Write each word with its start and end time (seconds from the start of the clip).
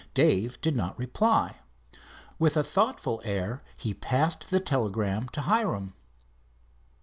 Dave 0.15 0.59
did 0.61 0.75
not 0.75 0.97
reply. 0.97 1.57
With 2.39 2.57
a 2.57 2.63
thoughtful 2.63 3.21
air 3.23 3.61
he 3.77 3.93
passed 3.93 4.49
the 4.49 4.59
telegram 4.59 5.29
to 5.29 5.41
Hiram. 5.41 5.93